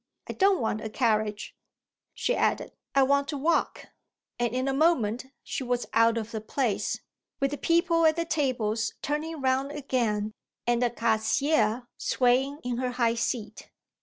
I 0.27 0.33
don't 0.33 0.59
want 0.59 0.81
a 0.81 0.89
carriage," 0.89 1.55
she 2.15 2.35
added: 2.35 2.71
"I 2.95 3.03
want 3.03 3.27
to 3.27 3.37
walk" 3.37 3.89
and 4.39 4.51
in 4.51 4.67
a 4.67 4.73
moment 4.73 5.27
she 5.43 5.63
was 5.63 5.85
out 5.93 6.17
of 6.17 6.31
the 6.31 6.41
place, 6.41 6.99
with 7.39 7.51
the 7.51 7.57
people 7.59 8.07
at 8.07 8.15
the 8.15 8.25
tables 8.25 8.93
turning 9.03 9.39
round 9.39 9.71
again 9.73 10.31
and 10.65 10.81
the 10.81 10.89
caissière 10.89 11.85
swaying 11.99 12.61
in 12.63 12.77
her 12.77 12.93
high 12.93 13.13
seat. 13.13 13.69